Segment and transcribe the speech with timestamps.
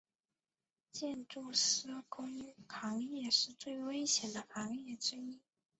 [0.91, 5.39] 建筑施工行业是最危险的行业之一。